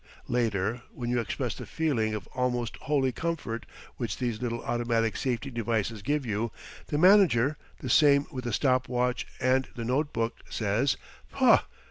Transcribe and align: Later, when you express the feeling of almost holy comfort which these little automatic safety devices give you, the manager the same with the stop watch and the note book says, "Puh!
Later, 0.27 0.81
when 0.91 1.11
you 1.11 1.19
express 1.19 1.53
the 1.53 1.67
feeling 1.67 2.15
of 2.15 2.25
almost 2.33 2.75
holy 2.77 3.11
comfort 3.11 3.67
which 3.97 4.17
these 4.17 4.41
little 4.41 4.63
automatic 4.63 5.15
safety 5.15 5.51
devices 5.51 6.01
give 6.01 6.25
you, 6.25 6.51
the 6.87 6.97
manager 6.97 7.55
the 7.81 7.87
same 7.91 8.25
with 8.31 8.45
the 8.45 8.51
stop 8.53 8.89
watch 8.89 9.27
and 9.39 9.67
the 9.75 9.85
note 9.85 10.11
book 10.11 10.37
says, 10.49 10.97
"Puh! 11.37 11.59